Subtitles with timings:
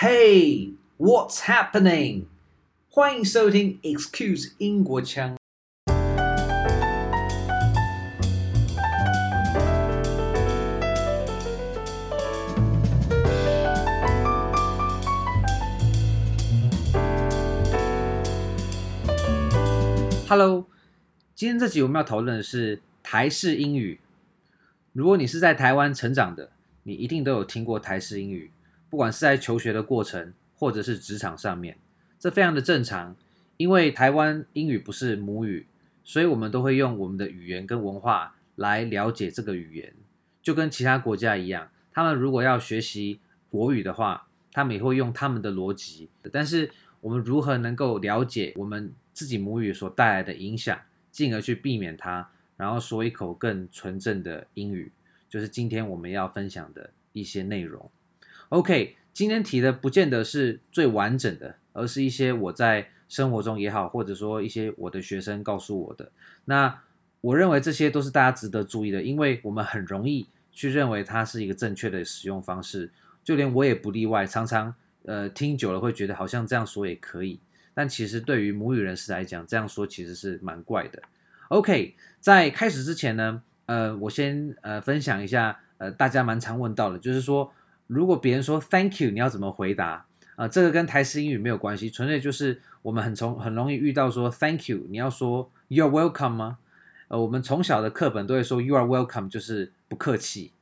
[0.00, 2.26] Hey, what's happening?
[2.88, 5.36] 欢迎收听 Excuse 英国腔。
[20.28, 20.68] Hello，
[21.34, 23.98] 今天这集我们要讨论的是台式英语。
[24.92, 26.52] 如果你是在台湾成长的，
[26.84, 28.52] 你一定都有听过台式英语。
[28.90, 31.78] 不管是在求学的过程，或者是职场上面，
[32.18, 33.16] 这非常的正常。
[33.56, 35.66] 因为台湾英语不是母语，
[36.04, 39.92] 所以我们都会用我们的语言跟文化来了解这个语言。
[40.40, 43.20] 就跟其他国家一样，他们如果要学习
[43.50, 46.08] 国语的话，他们也会用他们的逻辑。
[46.30, 50.80] 但是我们如何能够了解我们自己母语所带来的影响，
[51.10, 54.92] 进而去避免它，然后说一口更纯正的英语，
[55.28, 57.90] 就是今天我们要分享的一些内容。
[58.50, 66.10] OK，今天提的不见得是最完整的，而是一些我在生活中也好，或者说一些我的学生告诉我的。
[66.46, 66.80] 那
[67.20, 72.90] 我认为这些都是大家值得注意的，因为我们很容易去认为它是一个正确的使用方式，
[73.22, 74.26] 就连我也不例外。
[74.26, 77.38] 常常呃听久了会觉得好像这样说也可以，
[77.74, 81.02] 但其实对于母语人士来讲，这样说其实是蛮怪的。
[81.48, 87.52] OK，在开始之前呢，呃，我先呃分享一下，呃，大家蛮常问到的，就是说。
[87.88, 90.46] 如果别人说 Thank you，你要怎么回答啊？
[90.46, 96.58] 这个跟台式英语没有关系，纯粹就是我们很从很容易遇到说 Thank you，你要说 You're welcome 吗？
[97.08, 100.52] 呃，我们从小的课本都会说 You are welcome，就是不客气。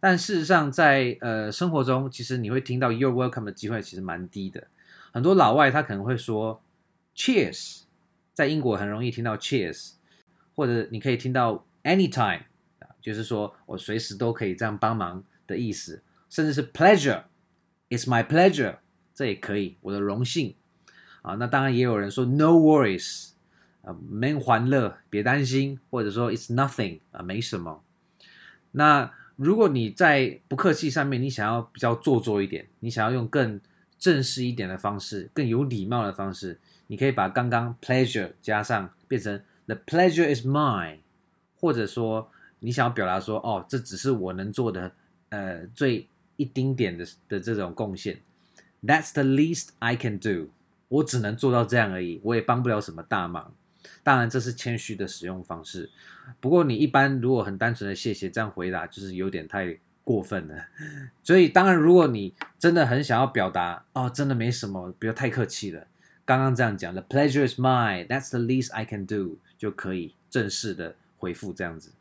[0.00, 4.68] 但事实上在，呃生活中，其实你会听到 You're welcome 的机会其实蛮低的。
[5.12, 6.62] 很多老外他可能会说
[7.16, 7.80] Cheers，
[8.32, 9.94] 在英国很容易听到 Cheers，
[10.54, 12.42] 或者你可以听到 Anytime，
[13.00, 16.00] 就是说我随时都可以这样帮忙的意思。
[16.28, 18.76] 甚至是 pleasure，it's my pleasure，
[19.14, 20.54] 这也可以，我的荣幸
[21.22, 21.34] 啊。
[21.36, 23.30] 那当然也有人说 no worries，
[23.82, 27.82] 啊，没欢乐，别担心，或者说 it's nothing，啊，没什么。
[28.72, 33.58] 那如果你在不客气上面，你想要比较做作一点，你想要用更
[33.98, 40.98] 正式一点的方式，更有礼貌的方式，你可以把刚刚 pleasure 加上，变成 the pleasure is mine，
[41.58, 44.92] 或者说你想要表达说，哦，这只是我能做的，
[45.30, 46.06] 呃，最。
[46.38, 48.20] 一丁点的的这种贡献
[48.82, 50.48] ，That's the least I can do。
[50.88, 53.52] 我只能做到这样而已，我也帮不了什么大忙。
[54.02, 55.90] 当然，这是谦虚的使用方式。
[56.40, 60.66] 不过，你一般如果很单纯的谢谢这样回答，就是有点太过分了。
[61.22, 65.86] 所以，当然，如果你真的很想要表达，哦，真的没什么，不要太客气了。
[66.24, 68.06] 刚刚这样讲，The pleasure is mine。
[68.06, 71.92] That's the least I can do，就可以正式的回复这样子。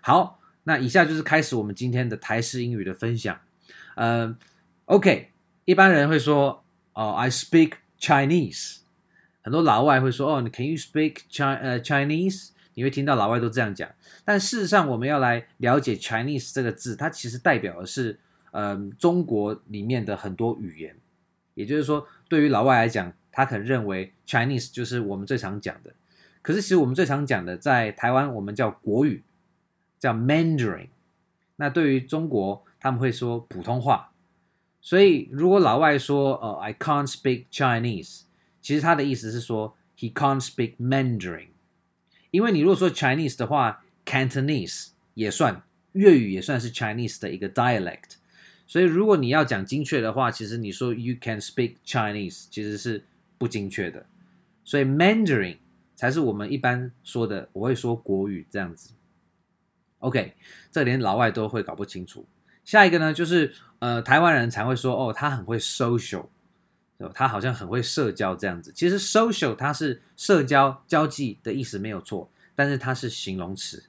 [0.00, 3.40] 好，那以下就是开始我们今天的台式英语的分享。
[3.94, 4.36] 呃、
[4.86, 5.30] uh，OK，
[5.64, 8.78] 一般人会说，哦、，I speak Chinese。
[9.42, 12.50] 很多老外会说，哦，你 Can you speak Chi 呃 Chinese？
[12.74, 13.88] 你会听到老外都这样讲。
[14.24, 18.18] 但事实上，我们要来了解 Chinese 这个字，它其实代表的是，
[18.50, 20.96] 呃，中国里面的很多语言。
[21.54, 25.92] 也就是说，对于老外来讲，他可能认为 Chinese 就是我们最常讲的。
[26.42, 29.22] 可是，其实我们最常讲的，在台湾我们叫国语，
[30.00, 30.88] 叫 Mandarin。
[31.56, 34.12] 那对于中国，他们会说普通话，
[34.82, 38.24] 所以如果老外说“呃、，I can't speak Chinese”，
[38.60, 41.48] 其实他的意思是说 “He can't speak Mandarin”。
[42.30, 45.62] 因为你如果说 Chinese 的话，Cantonese 也算，
[45.92, 48.16] 粤语也算是 Chinese 的一个 dialect。
[48.66, 53.06] 所以如果你要讲精确的话，其实你说 “You can speak Chinese” 其实是
[53.38, 54.04] 不精确的。
[54.62, 55.56] 所以 Mandarin
[55.94, 58.90] 才是我们一般说的，我会说国语这样子。
[60.00, 60.34] OK，
[60.70, 62.26] 这连老外都会搞不清楚。
[62.64, 66.26] 下一个呢，就是呃，台湾人才会说哦，他很会 social，
[67.12, 68.72] 他好像很会社交这样子。
[68.74, 73.84] 其实 social 它是社交交际的意思没有错，但是它是形容词。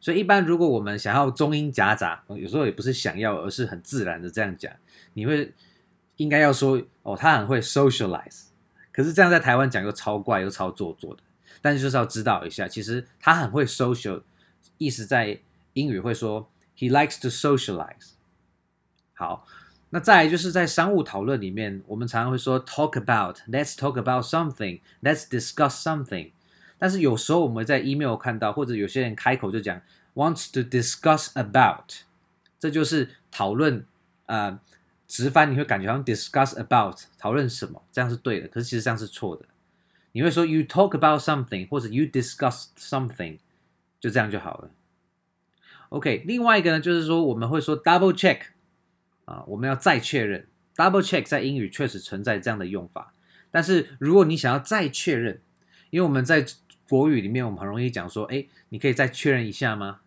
[0.00, 4.72] 所以一般如果我们想要中英夹杂，有时候也不是想要，而是很自然的这样讲，
[5.12, 5.54] 你会
[6.16, 8.46] 应该要说哦，他很会 socialize。
[8.90, 11.22] 可是这样在台湾讲又超怪又超做作的。
[11.62, 14.22] 但是就是要知道一下，其实他很会 social，
[14.78, 15.38] 意思在
[15.74, 16.50] 英语会说。
[16.80, 18.12] He likes to socialize。
[19.12, 19.46] 好，
[19.90, 26.32] 那再来就是在商务讨论里面，我们常常会说 talk about，let's talk about something，let's discuss something。
[26.78, 29.78] 但是有时候我们在 email 看到，或者有些人开口就讲
[30.14, 31.92] wants to discuss about，
[32.58, 33.86] 这就是讨论。
[34.24, 34.58] 呃，
[35.08, 39.44] 直翻你会感觉好像 discuss about 讨论什么，这样是对的，可是其实这样是错的。
[40.12, 43.40] 你会说 you talk about something，或者 you discuss something，
[43.98, 44.70] 就这样就好了。
[45.90, 48.38] OK，另外一个呢，就是说我们会说 double check
[49.24, 50.46] 啊，我们要再确认。
[50.76, 53.12] double check 在英语确实存在这样的用法，
[53.50, 55.40] 但是如果你想要再确认，
[55.90, 56.46] 因为我们在
[56.88, 60.00] 国语里面我们很容易讲说，哎，你可以再确认一下吗？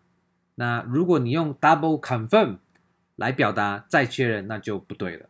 [0.56, 2.56] 那如果你用 double confirm
[3.16, 5.28] 来表达再确认，那就不对了。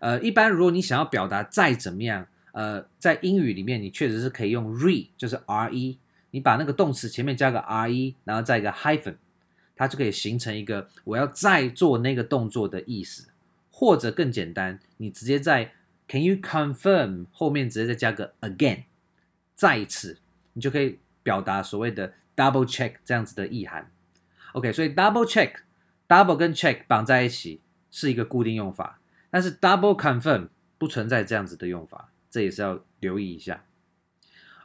[0.00, 5.96] 呃，一般如果你想要表达再怎么样，呃，在英语里面你确实是可以用 re，就是 re，
[6.32, 9.14] 你把那个动词前面加个 re，然后再一个 hyphen，
[9.76, 13.28] 它就可以形成一个我要再做那个动作的意思。
[13.76, 15.72] 或者更简单，你直接在
[16.06, 18.84] Can you confirm 后面直接再加个 again，
[19.56, 20.18] 再一次，
[20.52, 23.90] 你就可以表达所谓的 double check 这样子的意涵。
[24.52, 27.60] OK，所以 double check，double 跟 check 绑在一起
[27.90, 33.64] 是一个固定用法，但是 double confirm 不存在这样子的用法，这也是要留意一下。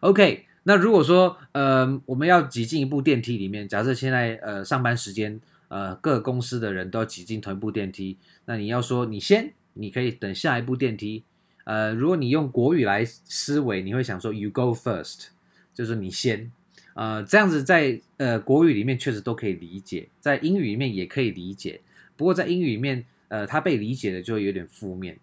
[0.01, 5.39] OK，那如果说呃我们要挤进一部电梯里面，假设现在呃上班时间。
[5.69, 8.17] 呃，各公司的人都要挤进同一部电梯。
[8.45, 11.23] 那你要说你先，你可以等下一部电梯。
[11.63, 15.27] 呃，如果你用国语来思维，你会想说 “you go first”，
[15.75, 16.51] 就是你先。
[16.95, 21.81] 呃，这样子在呃国语里面确实都可以理解，在英语里面也可以理解。
[22.17, 25.19] 不过在英语里面，呃，它被理解的就有点负面，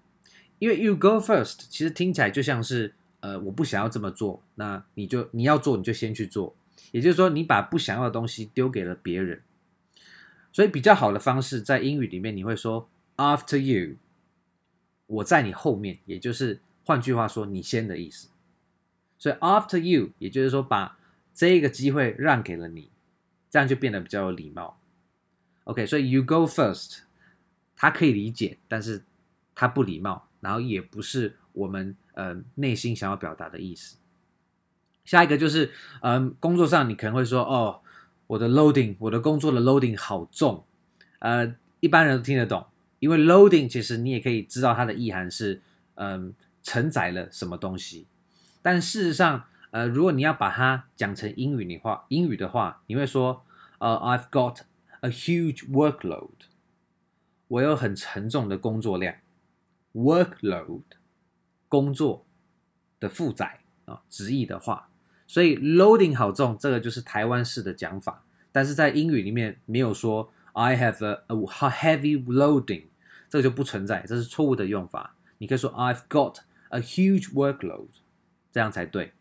[0.61, 6.55] 因为 “you go first” 其实听起来就像是呃我不想要这么做，那你就你要做你就先去做，
[6.93, 9.43] 也就是说你把不想要的东西丢给了别人。
[10.53, 13.97] 所以比较好的方式，在英语里面你会说 after you，
[15.07, 18.29] 我在你后面，也就是换句话说你先的意思。
[19.19, 20.99] 所以 after you，也就是说把
[21.35, 22.91] 这个机会让给了你，
[23.51, 24.81] 这样就变得比较有礼貌。
[25.65, 27.01] OK，所以 you go first，
[27.77, 29.05] 他可以理解，但是
[29.55, 33.97] 他不礼貌，然后也不是我们呃内心想要表达的意思。
[35.05, 35.71] 下一个就是
[36.03, 37.81] 嗯，工作上你可能会说哦。
[38.29, 40.65] 我的 loading，我的工作的 loading 好重，
[41.21, 42.67] 呃，一般人都听得懂，
[42.99, 45.63] 因为 loading 其实你也可以知道它的意涵是，
[45.95, 48.09] 嗯、承载了什么东西。
[48.62, 53.45] 但事实上，呃，如果你要把它讲成英语的话，英语的话，你会说，
[53.79, 54.62] 呃，I've got
[55.03, 56.49] a huge workload，
[57.47, 59.15] 我有很沉重的工作量
[59.95, 60.83] ，workload，
[61.69, 62.25] 工作
[63.01, 64.89] 的负载啊，直译的话。
[65.27, 72.85] 所以 loading 好重，这个就是台湾式的讲法，但是在英语里面没有说 I have a, a heavy loading，
[73.29, 75.17] 这个就不存在，这是错误的用法。
[75.39, 77.89] 你可以说 I've got a huge workload，
[78.53, 79.12] 这样才对。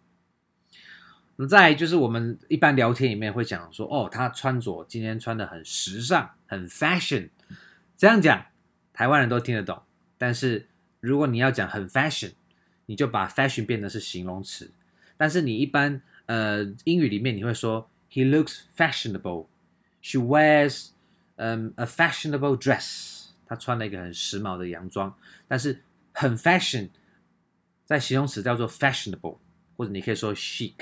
[1.37, 7.29] 那再就是我们一般聊天里面会讲说，哦，他穿着今天穿的很时尚，很 fashion，
[7.97, 8.45] 这样讲
[8.93, 9.81] 台湾人都听得懂。
[10.17, 10.69] 但是
[11.05, 12.33] 如果你要讲很 fashion，
[12.87, 14.71] 你就把 fashion 变成是形容词。
[15.17, 19.47] 但是你一般呃英语里面你会说 He looks fashionable.
[20.01, 20.89] She wears
[21.35, 23.27] um a fashionable dress.
[23.45, 25.15] 她穿了一个很时髦的洋装。
[25.47, 25.81] 但是
[26.13, 26.89] 很 fashion
[27.85, 29.37] 在形容词叫做 fashionable，
[29.77, 30.73] 或者你可以说 chic。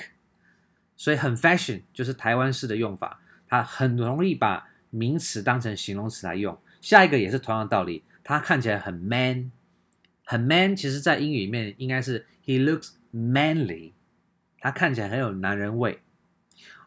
[0.95, 6.57] 所以很 fashion 就是台湾式的用法，它很容易把名词当成形容词来用。
[6.81, 9.51] 下一个也是同样的道理，他看起来很 man，
[10.23, 13.93] 很 man，其实在英语里面应该是 He looks manly。
[14.59, 15.99] 他看起来很有男人味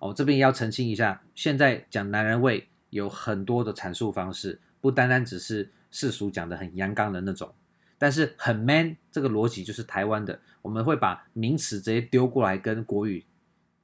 [0.01, 7.53] 哦，这边要澄清一下，现在讲男人味有很多的阐述方式，不单单只是世俗讲的很阳刚的那种，
[7.99, 13.27] 但是很 man 这个逻辑就是台湾的，我们会把名词直接丢过来跟国语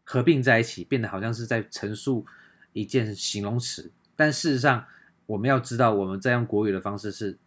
[0.04, 2.24] 合并在一起，变得好像是在陈述
[2.72, 4.86] 一件形容词，但事实上
[5.26, 7.38] 我们要知道我们在用国语的方式是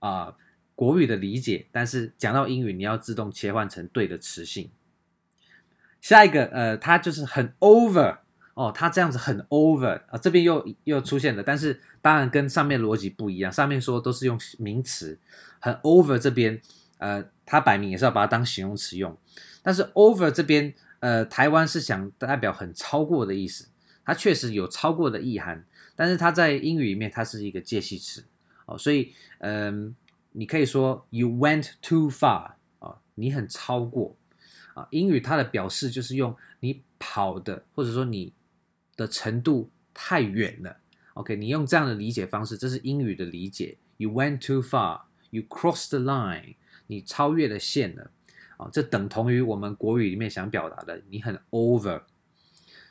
[0.00, 0.36] 啊、
[0.80, 4.70] 国语的理解，但是讲到英语你要自动切换成对的词性。
[6.00, 8.20] 下一个，呃，它就是很 over
[8.54, 15.18] 哦，它这样子很 over 啊，这边又又出现了，但是当然跟上面逻辑不一样，上面说都是用名词，
[15.58, 16.58] 很 over 这边，
[16.96, 19.14] 呃，它摆明也是要把它当形容词用，
[19.62, 23.68] 但是 over 这边，呃，台湾是想代表很超过的意思，
[24.02, 25.62] 它确实有超过的意涵，
[25.94, 28.24] 但是它在英语里面它是一个介系词
[28.64, 29.94] 哦，所以，嗯、
[30.32, 34.16] 你可以说 you went too far 啊、你很超过。
[34.74, 38.32] 啊，英语它的表示就是用你跑的，或者说你
[38.96, 40.76] 的程度太远了。
[41.14, 43.76] OK，你用这样的理解方式，这是英语的理解。
[43.96, 45.02] You went too far.
[45.30, 46.54] You crossed the line.
[46.86, 48.12] 你超越了线了。
[48.56, 52.02] 啊，这等同于我们国语里面想表达的，你很 over。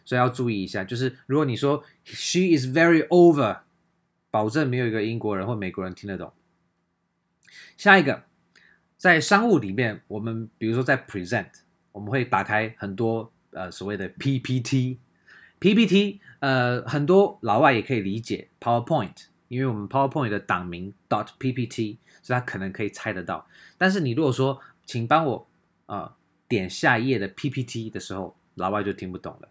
[0.03, 3.60] 所以要注意一下，就是如果你说 She is very over，
[4.29, 6.34] 保证没有一个英国人或美国人听得懂。
[7.77, 8.24] 下一个，
[8.98, 11.50] 在商务里面，我们比如说在 present。
[11.91, 23.48] 我们会打开很多呃所谓的 PPT，PPT 呃很多老外也可以理解 PowerPoint，因为我们 PowerPoint 的档名 dot PPT，所以他可能可以猜得到。
[23.77, 25.50] 但是你如果说，请帮我、
[25.88, 26.13] 呃、
[26.48, 29.50] 点下一页的 PPT 的时候，老外就听不懂了。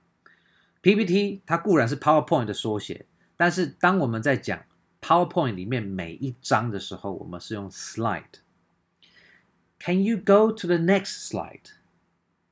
[0.80, 3.04] PPT 它固然是 PowerPoint 的缩写，
[3.36, 4.62] 但是当我们在讲
[5.01, 11.71] PowerPoint 里面每一张的时候，我们是用 slide。Can you go to the next slide?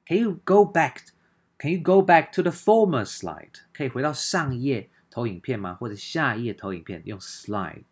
[0.06, 0.98] Can you go back?
[1.58, 3.62] Can you go back to the former slide?
[3.72, 5.76] 可以回到上一页投影片吗？
[5.76, 7.86] 或者下一页投影片用 slide？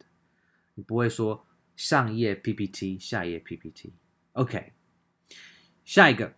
[0.73, 4.73] 你不会说上一页 PPT，下一页 PPT。OK，
[5.85, 6.33] 下一个，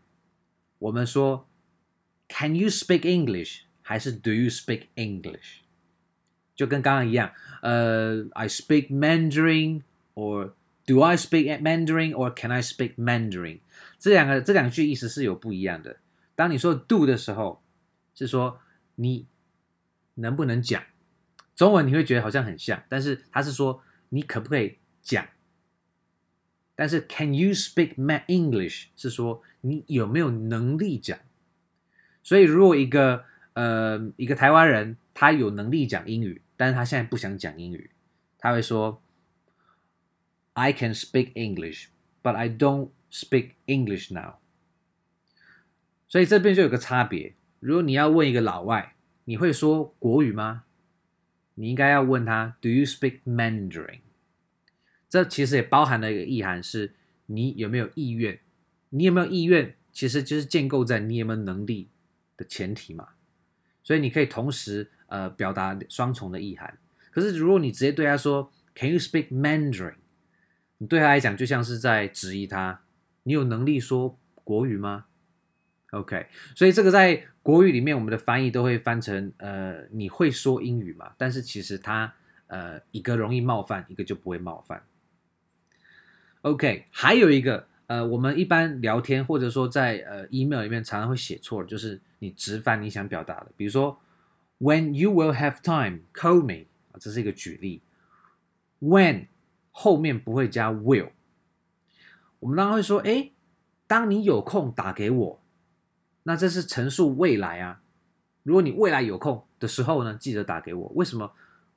[0.77, 1.49] 我们说
[2.27, 3.61] Can you speak English？
[3.81, 5.61] 还是 Do you speak English？
[6.56, 7.30] 就跟刚刚一样，
[7.62, 9.82] 呃，I speak Mandarin
[10.14, 10.52] or
[10.86, 13.58] Do I speak Mandarin or can I speak Mandarin？
[13.98, 15.96] 这两个这两句意思是有不一样的。
[16.36, 17.60] 当你说 do 的时候，
[18.14, 18.60] 是说
[18.94, 19.26] 你
[20.14, 20.82] 能不能讲。
[21.56, 25.26] 中文你会觉得好像很像，但是它是说你可不可以讲。
[26.76, 31.18] 但是 can you speak my English 是说你有没有能力讲。
[32.22, 37.90] 所以如果一个呃一个台湾人他有能力讲英语，但是他现在不想讲英语，
[38.38, 39.02] 他会说。
[40.58, 41.88] I can speak English,
[42.22, 44.36] but I don't speak English now.
[46.08, 47.34] 所以这边就有个差别。
[47.60, 48.94] 如果你要问一个老外，
[49.26, 50.64] 你会说国语吗？
[51.56, 54.00] 你应该要问他，Do you speak Mandarin？
[55.10, 56.94] 这其实也包含了一个意涵，是
[57.26, 58.40] 你有没有意愿？
[58.88, 59.76] 你有没有意愿？
[59.92, 61.90] 其实就是建构在你有没有能力
[62.34, 63.10] 的前提嘛。
[63.82, 66.78] 所以你可以同时呃表达双重的意涵。
[67.10, 69.94] 可是如果你直接对他说，Can you speak Mandarin？
[70.78, 72.82] 你对他来讲就像是在质疑他，
[73.22, 75.06] 你有能力说国语吗
[75.92, 81.12] ？OK，所以这个在国语里面，我们的翻译都会翻成呃，你会说英语吗？
[81.16, 82.12] 但是其实它
[82.48, 84.82] 呃一个容易冒犯，一个就不会冒犯。
[86.42, 93.98] OK，还有一个呃，我们一般聊天或者说在呃 email 里面常常会写错，就是你直翻你想表达的，比如说
[94.58, 97.82] When you will have time, call me，啊这是一个举例
[98.80, 99.28] ，When。
[99.78, 101.10] 后面不会加 will，
[102.38, 103.32] 我们当然会说，哎，
[103.86, 105.42] 当你有空打给我，
[106.22, 107.82] 那这是陈述未来啊。
[108.42, 110.92] 如果你未来有空的时候呢，记得打给我。
[110.94, 111.30] 为什么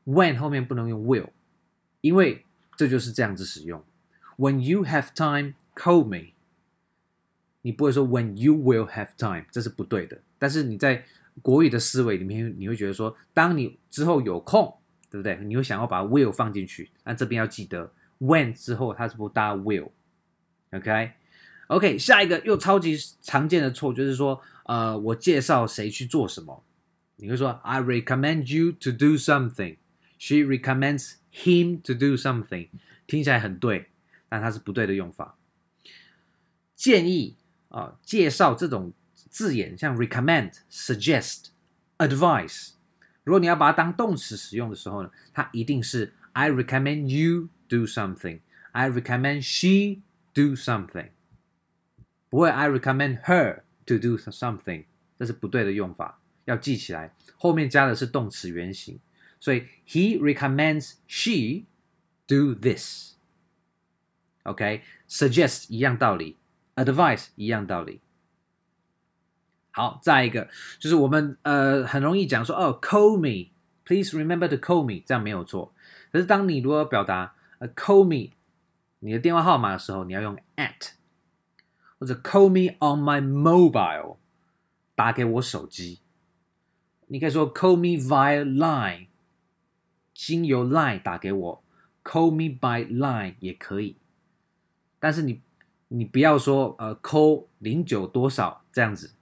[0.05, 1.27] when 后面不能用 will？
[1.99, 2.45] 因为
[2.77, 3.83] 这就是这样子使用。
[4.37, 6.31] When you have time, call me。
[7.63, 10.21] 你不会说 when you will have time，这是不对的。
[10.37, 11.03] 但是你在
[11.41, 14.75] 国语的思维里面，你会觉得说，当你之后有空。
[15.11, 15.39] 对不对？
[15.43, 19.55] 你会想要把 will 放进去，那这边要记得 when 之后它是不搭
[20.69, 26.63] will，OK？OK，、下一个又超级常见的错就是说，呃，我介绍谁去做什么，
[27.15, 29.77] 你会说 I recommend you to do something.
[30.19, 32.67] She recommends him to do something.
[33.07, 33.87] 听起来很对，
[34.29, 35.39] 但它是不对的用法。
[36.75, 37.35] 建议
[37.69, 38.93] 啊、介绍这种
[39.28, 42.70] 字眼，像 recommend、suggest、advise。
[43.24, 48.40] 如果你要把它当动词使用的时候呢，它一定是 I recommend you do something.
[48.72, 50.02] I recommend she
[50.32, 51.10] do something.
[52.28, 57.14] 不会 I recommend her to do something，这是不对的用法，要记起来。
[57.36, 58.98] 后面加的是动词原形，
[59.38, 61.64] 所以 he recommends she
[62.26, 63.14] do this.
[64.42, 65.72] OK，suggest、okay?
[65.72, 66.36] 一样道理，
[66.74, 68.00] advice 一样道理。
[69.79, 75.73] 好，再一个就是我们呃很容易讲说哦，call me，please remember to call me，这样没有错。
[76.11, 78.33] 可是当你如果表达呃 call me
[78.99, 80.89] 你的电话号码的时候，你要用 at，
[81.97, 84.17] 或者 call me on my mobile，
[84.95, 85.99] 打给我手机。
[87.07, 89.07] 你可以说 call me via line，
[90.13, 91.63] 经由 line 打给我
[92.03, 93.95] ，call me by line 也可以。
[94.99, 95.41] 但是你
[95.87, 99.13] 你不要说呃 call 零九多少这样子。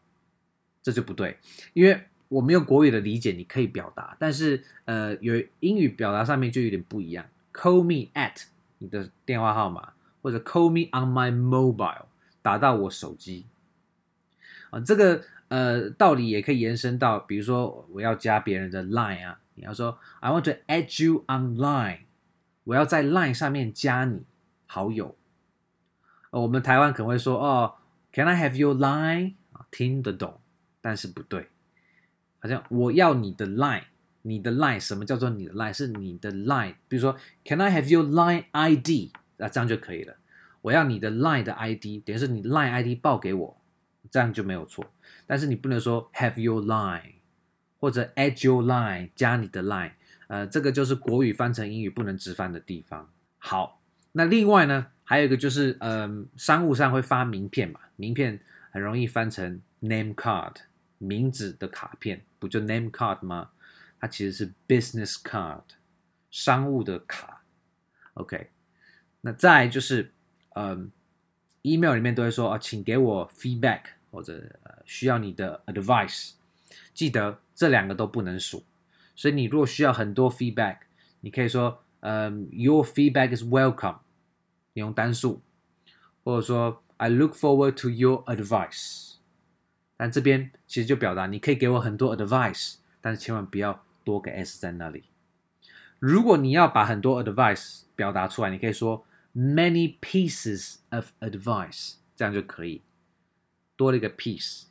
[0.88, 1.38] 这就不对，
[1.74, 7.26] 因为我没有国语的理解，你可以表达，但是呃，有英语表达上面就有点不一样。
[7.52, 8.46] Call me at
[8.78, 9.92] 你的电话号码，
[10.22, 12.06] 或者 Call me on my mobile
[12.42, 13.48] 打到我手机
[14.70, 22.04] 啊，这个呃道理也可以延伸到，比如说我要加别人的 line 啊，你要说 I want to add you on line，
[22.64, 24.24] 我要在 line 上面加你
[24.66, 25.18] 好友。
[26.30, 27.76] 我们台湾可能会说哦
[28.14, 29.34] ，Can I have your line？
[29.70, 30.40] 听得懂。
[30.82, 31.48] 但是不对，
[32.40, 33.84] 好像我要你的 line，
[34.22, 35.74] 你的 line 什么叫做你的 line？
[35.74, 39.12] 是你的 line，比如说 Can I have your line ID？
[39.38, 40.16] 啊，这样就可以了。
[40.62, 43.62] 我要你的 line 的 ID，等于是你 line ID 报给我，
[44.10, 44.86] 这样就没有错。
[45.26, 47.14] 但是你不能说 have your line
[47.80, 49.92] 或者 add your line 加你的 line，
[50.28, 53.10] 呃，这个就是国语翻成英语不能直翻的地方。
[53.38, 53.82] 好，
[54.14, 58.40] 那另外呢，还有一个就是，嗯、呃，商务上会发名片嘛，名片
[58.72, 60.56] 很容易翻成 name card，
[60.98, 63.52] 名字的卡片，不就 name card 吗？
[64.00, 65.64] 它其实是 business card，
[66.30, 67.44] 商务的卡。
[68.14, 68.50] OK，
[69.22, 70.12] 那再就是，
[70.56, 70.92] 嗯、呃
[71.64, 74.44] ，email 里面都会说啊，请给我 feedback 或者
[74.86, 76.34] 需要你的 advice，
[76.94, 78.64] 记得这两个都不能数。
[79.16, 80.78] 所以你如果需要很多 feedback，
[81.22, 84.00] 你可以说，嗯，your feedback is welcome。
[84.74, 85.42] 你用单数，
[86.24, 89.07] 或者说 I look forward to your advice。
[89.98, 95.06] 但这边其实就表达你可以给我很多 advice，但是千万不要多个 s 在那里。
[96.00, 99.04] 如果你要把很多 advice 表达出来，你可以说
[99.36, 102.82] many pieces of advice，这样就可以
[103.76, 104.66] 多了一个 piece，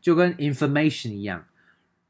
[0.00, 1.46] 就跟 information 一样，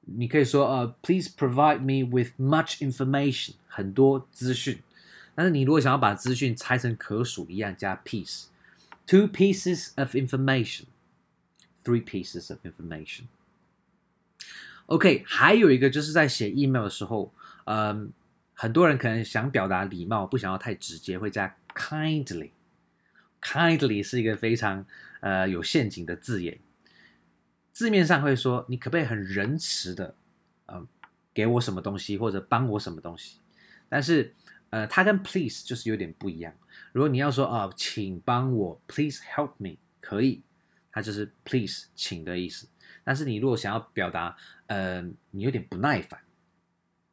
[0.03, 4.79] 你可以说呃、please provide me with much information，很多资讯。
[5.35, 10.85] 但是你如果想要把资讯拆成可数一样，加 piece，two pieces of information
[11.87, 13.27] three pieces of information。
[14.87, 17.33] OK，还有一个就是在写 email 的时候，
[17.67, 18.13] 嗯，
[18.55, 22.51] 很多人可能想表达礼貌，不想要太直接，会加 kindly。
[23.41, 24.85] kindly 是一个非常
[25.21, 26.59] 呃有陷阱的字眼，
[27.73, 30.17] 字面上会说你可不可以很仁慈的，
[30.67, 30.89] 嗯，
[31.33, 33.39] 给我什么东西或者帮我什么东西，
[33.89, 34.35] 但是。
[34.71, 36.53] 呃，它跟 please 就是有点不一样。
[36.93, 40.43] 如果你要说啊、哦，请帮我，please help me，可以，
[40.97, 42.67] 它就是 please 请的意思。
[43.05, 44.35] 但是你如果想要表达，
[44.67, 46.19] 呃，你有点不耐烦，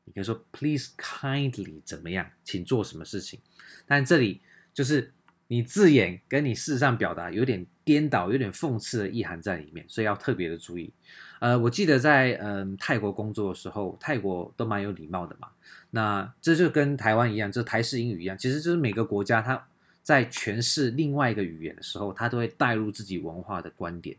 [0.05, 3.37] 你可以说 please kindly 怎么样，请做什么事情。
[3.85, 4.39] 但这里
[4.73, 5.11] 就是
[5.47, 10.93] 你字眼跟你事实上表达有点颠倒，有点讽刺的意涵在里面，所以要特别的注意。
[11.41, 15.49] 呃，我记得在嗯、泰国工作的时候，泰国都蛮有礼貌的嘛。
[15.89, 19.67] 那这就跟台湾一样，这台式英语一样，其实就是每个国家它
[20.03, 24.15] 在诠释另外一个语言的时候，他都会带入自己文化的观点。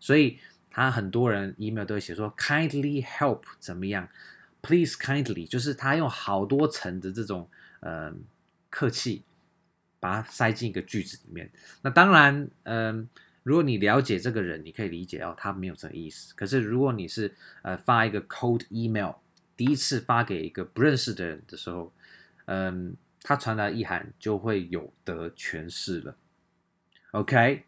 [0.00, 0.38] 所以
[0.70, 4.08] 他很多人 email 都会写说 kindly help 怎么样
[4.62, 7.50] ，please kindly，就是他用好多层的这种
[7.80, 8.14] 呃
[8.70, 9.24] 客气，
[9.98, 11.50] 把它塞进一个句子里面。
[11.82, 13.08] 那当然，嗯、
[13.42, 16.32] 如果你了解这个人，你可以理解哦，他没有这个意思。
[16.36, 19.14] 可是如果你是呃发一个 cold email，
[19.56, 21.92] 第一次发给一个不认识的人的时候，
[22.44, 26.16] 嗯，他传达意涵就会有得诠释了。
[27.12, 27.64] OK，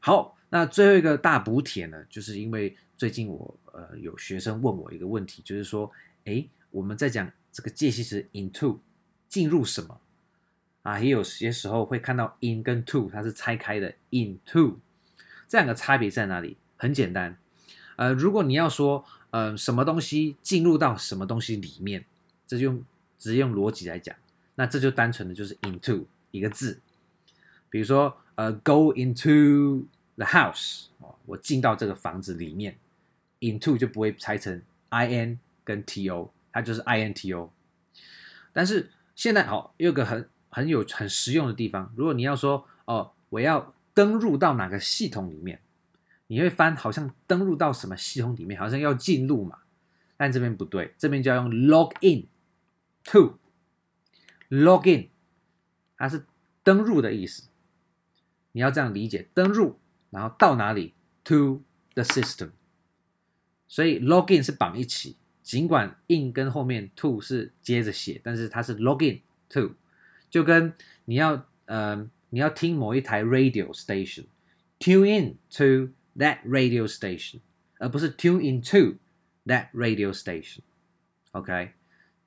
[0.00, 5.90] 好，那最后一个大补帖呢，就是因为最近我呃有学生问我一个问题，就是说，
[6.24, 8.78] 诶，我们在讲这个介系词 into
[9.28, 10.00] 进入什么
[10.82, 10.98] 啊？
[10.98, 14.76] 也有些时候会看到 in 跟 to 它是拆开的 into。
[15.46, 16.56] 这两个差别在哪里？
[16.76, 17.36] 很简单，
[17.96, 22.04] 呃，如果你要说，呃，什么东西进入到什么东西里面，
[22.46, 22.84] 这就用
[23.18, 24.14] 直接用逻辑来讲，
[24.58, 26.80] 那这就单纯的就是 into 一个字。
[27.70, 30.86] 比如说，呃，go into the house，
[31.26, 32.76] 我进到这个房子里面
[33.38, 37.48] ，into 就不会拆成 in 跟 to，它就是 into。
[38.52, 43.72] 但是现在好，有个很很有很实用的地方，如果你要说，哦，我要。
[43.94, 45.60] 登入到哪个系统里面，
[46.28, 49.58] 你会翻好像登入到什么系统里面，好像要进入嘛，
[50.16, 52.28] 但这边不对，这边就要用 log in
[53.02, 53.36] to
[54.48, 55.08] log in，
[55.96, 56.24] 它是
[56.62, 57.48] 登入的意思，
[58.52, 59.78] 你要这样理解，登入
[60.10, 61.62] 然后到哪里 to
[61.94, 62.50] the system，
[63.66, 69.74] 所以 log in 是绑一起，尽管 in 跟后面 to 是接着写，但是它是 log in to，
[70.30, 72.10] 就跟你要呃。
[72.30, 77.40] 你要听某一台 radio station，tune in to that radio station，
[77.78, 78.98] 而不是 tune into
[79.46, 80.58] that radio station。
[81.30, 81.72] OK，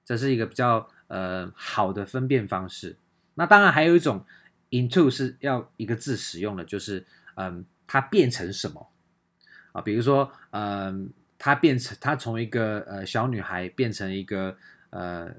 [0.03, 2.95] 这是一个比较呃好的分辨方式。
[3.35, 4.25] 那当然还有一种
[4.71, 8.87] into 是要一个字使用的，就是嗯、它变成什么
[9.73, 9.81] 啊？
[9.81, 14.57] 比如说嗯、呃，它变成它从一个呃小女孩变成一个
[14.89, 15.29] 呃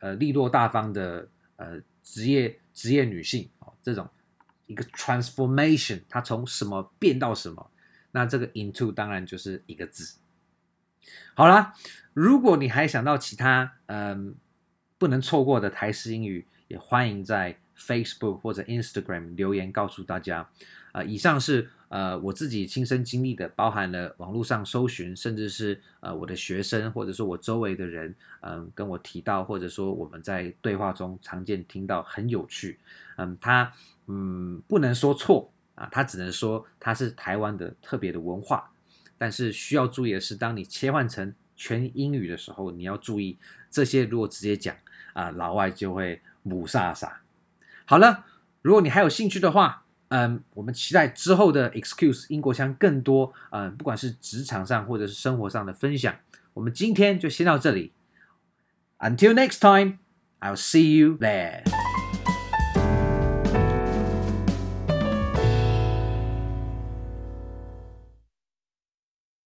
[0.00, 3.48] 呃利落大方的呃职业职业女性。
[3.84, 4.08] 这种
[4.66, 7.68] 一个 transformation，它从什么变到什么，
[8.12, 10.18] 那这个 into 当然就是一个字。
[11.34, 11.74] 好啦，
[12.14, 14.36] 如果你还想到其他嗯
[15.02, 20.38] 不能错过的台式英语，也欢迎在 Facebook 或者 Instagram 留言告诉大家。
[20.92, 21.68] 啊、呃，以上是。
[21.88, 32.78] 呃，我自己亲身经历的，包含了网络上搜寻，甚至是呃我的学生，或者说我周围的人，嗯、跟我提到，或者说我们在对话中常见听到很有趣，
[33.18, 33.70] 嗯，他
[34.06, 38.72] 嗯不能说错啊，他只能说他是台湾的特别的文化，
[39.18, 43.36] 但是需要注意的是，当你切换成全英语的时候，你要注意
[43.70, 44.74] 这些，如果直接讲
[45.12, 47.20] 啊，老外就会母萨萨。
[47.84, 48.24] 好了，
[48.62, 56.14] 如果你还有兴趣的话，嗯，我们期待之后的 Excuse 英国腔更多，嗯，不管是职场上或者是生活上的分享。
[56.54, 57.92] 我们今天就先到这里。
[58.98, 59.98] Until next time,
[60.40, 61.62] I'll see you there.